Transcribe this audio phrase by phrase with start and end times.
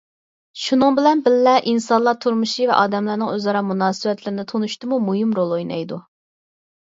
[0.59, 6.01] شۇنىڭ بىلەن بىللە ئىنسانلار تۇرمۇشى ۋە ئادەملەرنىڭ ئۆزئارا مۇناسىۋەتلىرىنى تونۇشتىمۇ مۇھىم رول ئوينايدۇ.